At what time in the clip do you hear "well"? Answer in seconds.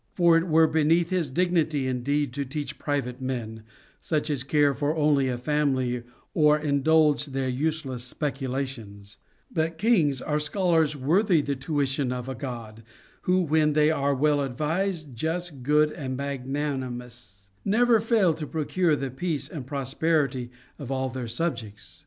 14.15-14.41